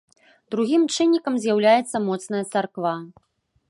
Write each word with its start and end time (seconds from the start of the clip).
Другім 0.55 0.87
чыннікам 0.95 1.37
з'яўляецца 1.45 2.05
моцная 2.09 2.43
царква. 2.53 2.99